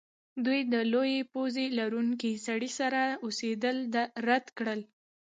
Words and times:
دوی 0.45 0.59
د 0.73 0.75
لویې 0.91 1.21
پوزې 1.31 1.65
لرونکي 1.79 2.31
سړي 2.45 2.69
سره 2.79 3.01
اوسیدل 3.25 3.77
رد 4.27 4.45
کړل 4.57 4.81